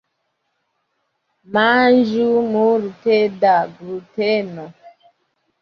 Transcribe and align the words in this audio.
Manĝu 1.57 2.25
multe 2.55 3.21
da 3.45 3.55
gluteno. 3.77 4.67